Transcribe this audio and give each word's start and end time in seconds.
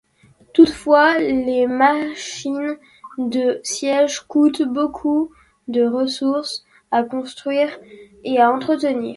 Toutefois, 0.55 1.19
les 1.19 1.67
machines 1.67 2.77
de 3.19 3.59
siège 3.63 4.21
coûtent 4.21 4.63
beaucoup 4.63 5.29
de 5.67 5.83
ressources 5.83 6.65
à 6.89 7.03
construire 7.03 7.69
et 8.23 8.39
à 8.39 8.51
entretenir. 8.51 9.09